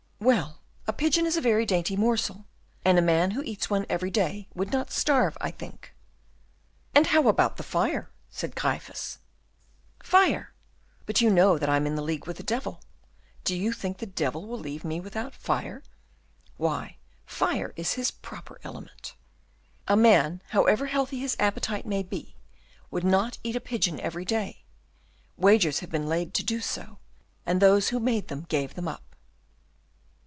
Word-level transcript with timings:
"Well, 0.23 0.59
a 0.85 0.93
pigeon 0.93 1.25
is 1.25 1.35
a 1.35 1.41
very 1.41 1.65
dainty 1.65 1.95
morsel, 1.97 2.45
and 2.85 2.99
a 2.99 3.01
man 3.01 3.31
who 3.31 3.41
eats 3.41 3.71
one 3.71 3.87
every 3.89 4.11
day 4.11 4.47
would 4.53 4.71
not 4.71 4.91
starve, 4.91 5.35
I 5.41 5.49
think." 5.49 5.95
"And 6.93 7.07
how 7.07 7.27
about 7.27 7.57
the 7.57 7.63
fire?" 7.63 8.11
said 8.29 8.53
Gryphus. 8.55 9.17
"Fire! 10.03 10.53
but 11.07 11.21
you 11.21 11.31
know 11.31 11.57
that 11.57 11.69
I'm 11.69 11.87
in 11.87 11.95
league 12.05 12.27
with 12.27 12.37
the 12.37 12.43
devil. 12.43 12.81
Do 13.43 13.55
you 13.57 13.71
think 13.73 13.97
the 13.97 14.05
devil 14.05 14.45
will 14.45 14.59
leave 14.59 14.85
me 14.85 14.99
without 14.99 15.33
fire? 15.33 15.81
Why, 16.57 16.97
fire 17.25 17.73
is 17.75 17.93
his 17.93 18.11
proper 18.11 18.59
element." 18.63 19.15
"A 19.87 19.97
man, 19.97 20.43
however 20.49 20.85
healthy 20.85 21.17
his 21.17 21.35
appetite 21.39 21.87
may 21.87 22.03
be, 22.03 22.35
would 22.91 23.03
not 23.03 23.39
eat 23.43 23.55
a 23.55 23.59
pigeon 23.59 23.99
every 23.99 24.25
day. 24.25 24.65
Wagers 25.35 25.79
have 25.79 25.89
been 25.89 26.05
laid 26.07 26.35
to 26.35 26.43
do 26.43 26.59
so, 26.61 26.99
and 27.43 27.59
those 27.59 27.89
who 27.89 27.99
made 27.99 28.27
them 28.27 28.45
gave 28.47 28.75
them 28.75 28.87
up." 28.87 29.01